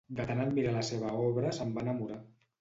De 0.19 0.23
tant 0.29 0.39
admirar 0.45 0.71
la 0.77 0.81
seva 0.87 1.11
obra 1.27 1.53
se'n 1.59 1.77
va 1.77 1.85
enamorar. 1.85 2.19